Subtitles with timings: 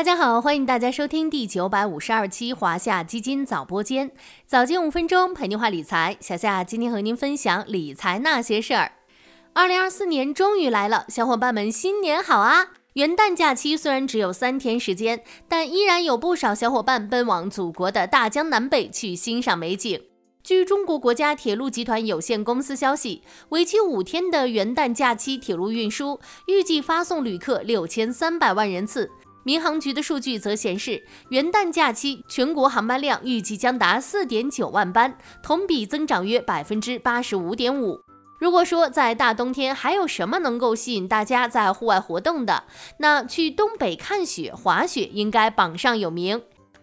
[0.00, 4.10] 大家好，欢迎大家收听第九百五十二期华夏基金早播间，
[4.46, 6.16] 早间五分钟陪您话理财。
[6.20, 8.92] 小夏今天和您分享理财那些事儿。
[9.52, 12.68] 二零二四年终于来了，小伙伴们新年好啊！
[12.94, 20.02] 元旦假期虽然只有三天时间，但依然有不少小伙伴奔往祖国的大江南北去欣赏美景。
[20.42, 29.10] 据中国国家铁路集团有限公司消息，为期五天的元旦假期铁路运输预计发送旅客六千三百万人次。
[29.42, 38.00] 民航局的数据则显示，元旦假期全国航班量预计将达四点九万班，同比增长约百分之八十五点五。
[38.38, 42.64] 如果说在大冬天还有什么能够吸引大家在户外活动的，
[42.98, 46.42] 那去东北看雪、滑雪应该榜上有名。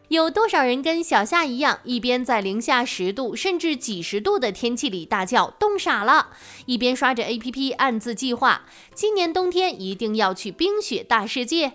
[0.09, 6.29] 有多少人跟小夏一样，一边在零下十度甚至几十度的天气里大叫冻傻了，
[6.65, 8.61] 一边刷着 APP 暗自计划
[8.93, 11.73] 今年冬天一定要去冰雪大世界？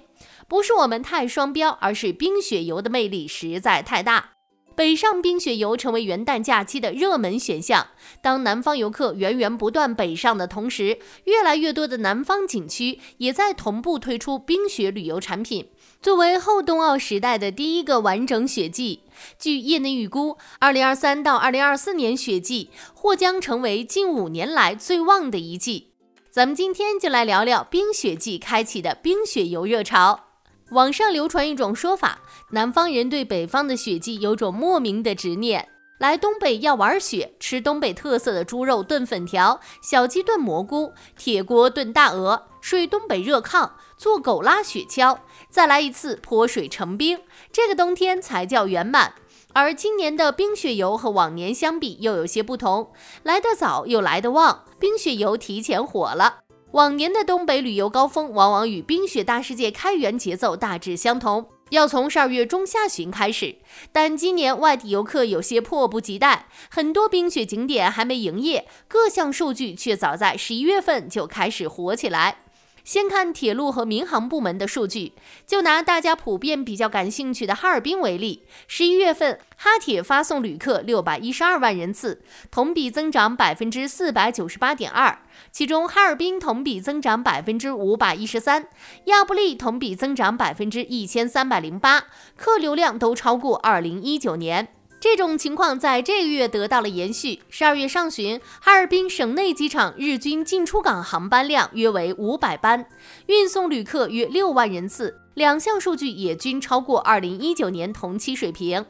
[0.53, 4.33] 不是我们太双标，而是冰雪游的魅力实在太大。
[4.77, 7.87] 北上冰雪游成为元旦假期的热门选项。
[8.21, 15.71] 当南方游客源源不断北上的同时，越来越多的南方景区也在同步推出冰雪旅游产品。
[16.03, 19.05] 作为后冬奥时代的第一个完整雪季，
[19.39, 25.95] 据业内预估，二零二三到二零二四年雪季或将成为近五年来最旺的一季。
[26.31, 30.32] 咱们今天就来聊聊冰雪季开启的冰雪游热潮。
[30.73, 32.21] 网上流传一种说法，
[32.53, 35.69] 南方人对北方的雪季有种莫名的执念。
[35.99, 45.19] 来东北要玩雪，吃东北特色的猪肉炖粉条、小鸡炖蘑菇、铁锅炖大鹅，睡东北热炕，坐狗拉雪橇，
[45.51, 47.21] 再来一次泼水成冰，
[47.53, 49.13] 这个冬天才叫圆满。
[49.53, 52.91] 而今年的冰雪游和往年相比又有些不同，
[53.23, 56.39] 来得早又来得旺，冰雪游提前火了。
[56.73, 61.47] 往年的东北旅游高峰往往与冰雪大世界开园节奏大致相同。
[61.69, 63.57] 要从十二月中下旬开始，
[63.93, 72.39] 但今年外地游客有些迫不及待，很多冰雪景点还没营业，各项数据却早在十一月份就开始火起来。
[72.85, 75.13] 先看铁路和民航部门的数据，
[75.47, 85.19] 就拿大家普遍比较感兴趣的哈尔滨为例，十一月份哈铁发送旅客六百一十二万人次，同比增长百分之四百九十八点二，
[85.53, 88.67] 其中哈尔滨同比增长百分之五百一十三，
[89.05, 92.07] 亚布力同比增长百分之一千三百零八，
[92.37, 94.69] 客流量都超过二零一九年。
[95.03, 97.41] 这种情况在这个月得到了延续。
[97.49, 102.87] 十二月上旬，哈尔滨省内机场日均进出港航班量约为五百班，
[103.27, 108.87] 运送旅客约六万人次，两项数据也均超过二零一九年同期水平。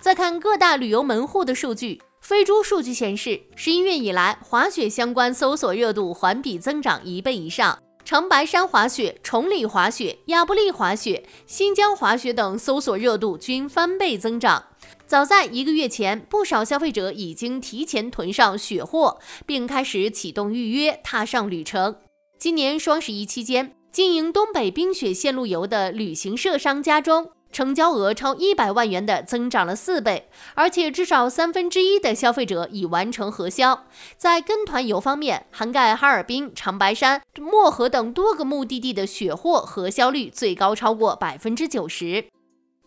[0.00, 14.64] 再看各大旅游门户的数据，飞猪数据显示，十一月以来，滑雪相关搜索热度环比增长一倍以上，长白山滑雪、崇礼滑雪、亚布力滑雪、新疆滑雪等搜索热度均翻倍增长。
[15.12, 21.96] 早在一个月前，不少消费者已经提前囤上雪货，并开始启动预约，踏上旅程。
[22.38, 33.84] 今年双十一期间，经营东北冰雪线路游的旅行社商家中，成交额超一百万元的增长了四倍，而且至少三分之一的消费者已完成核销。
[34.16, 42.24] 在跟团游方面，涵盖哈尔滨、长白山、漠河等多个目的地的雪货核销率最高超过百分之九十。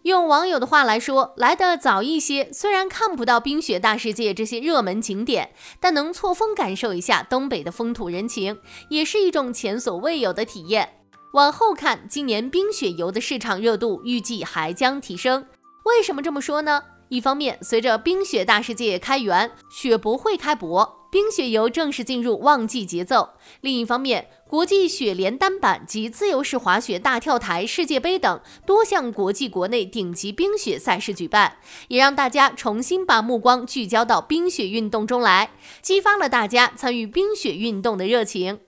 [0.06, 5.50] 用网友的话来说，来得早一些，虽然看不到冰雪大世界这些热门景点，
[5.80, 8.60] 但能错峰感受一下东北的风土人情，
[8.92, 10.88] 也是一种前所未有的体验。
[11.34, 15.44] 往后看，今年冰雪游的市场热度预计还将提升。
[15.86, 16.84] 为什么这么说呢？
[17.10, 21.05] 一方面，随着冰雪大世界开园，雪博会开博。
[21.16, 23.36] 冰雪游正式进入旺季节奏。
[23.62, 38.60] 另一方面，国际雪联单板及自由式滑雪大跳台世界杯等多项国际、国内顶级冰雪赛事举办，也让大家重新把目光聚焦到冰雪运动中来，激发了大家参与冰雪运动的热情。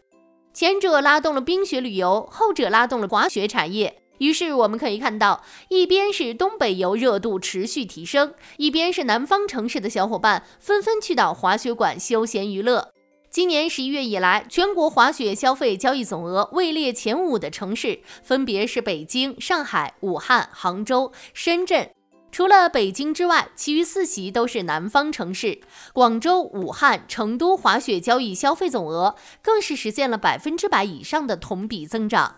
[0.54, 4.04] 前者拉动了冰雪旅游，后者拉动了滑雪产业。
[4.20, 12.90] 于是我们可以看到，一边是东北游热度持续提升，一边是南方城市的小伙伴纷纷去到滑雪馆休闲娱乐。
[13.30, 21.92] 今年十一月以来，全国滑雪消费交易总额位列前五的城市分别是北京、上海、武汉、杭州、深圳。
[22.32, 25.60] 除了北京之外，其余四席都是南方城市。
[25.94, 32.38] 广州、武汉、成都滑雪交易消费总额更是实现了百分之百以上的同比增长。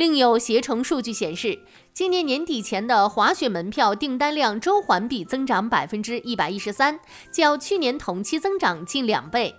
[0.00, 1.58] 另有携程数据显示，
[1.92, 6.98] 今年年底前的滑雪门票订单量周环比增长百分之一百一十三，
[7.30, 9.54] 较去年同期增长近两倍。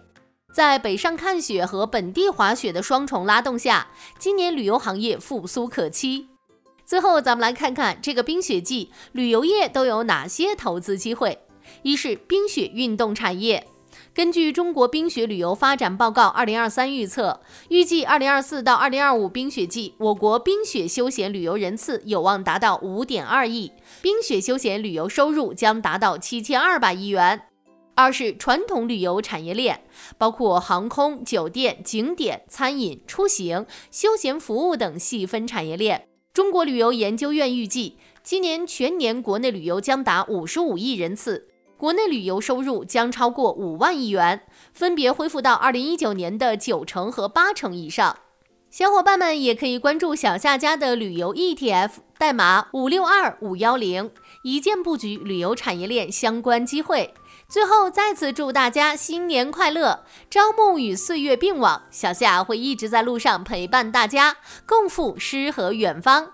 [0.51, 6.29] 在北上看雪和本地滑雪的双重拉动下，今年旅游行业复苏可期。
[6.87, 11.37] 最后，咱们来看看这个冰雪季旅游业都有哪些投资机会。
[11.83, 13.67] 一是冰雪运动产业。
[14.13, 23.71] 根据中国冰雪旅游发展报告二零二三预测，预计二零二四到二零二五冰雪季，我国冰雪休闲旅游人次有望达到五点二亿，
[24.01, 27.43] 冰雪休闲旅游收入将达到七千二百亿元。
[27.95, 29.81] 二是传统旅游产业链，
[30.17, 36.09] 包括航空、酒店、景点、餐饮、出行、休闲服务等细分产业链。
[36.33, 41.47] 中国旅游研究院预计，今年全年国内旅游将达五十五亿人次。
[41.81, 48.19] 国内旅游收入将超过五万亿元，分别恢复到二零一九年的九成和八成以上。
[48.69, 51.89] 小伙伴们也可以关注小夏家的旅游 ETF，
[52.19, 54.11] 代码五六二五幺零，
[54.43, 57.15] 一键布局旅游产业链相关机会。
[57.49, 64.37] 最后再次祝大家新年快乐，朝暮与岁月并往，小夏会一直在路上陪伴大家，
[64.67, 66.33] 共赴诗和远方。